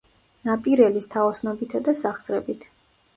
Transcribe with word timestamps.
ნაპირელის 0.49 1.07
თაოსნობითა 1.15 1.81
და 1.89 1.95
სახსრებით. 2.01 2.67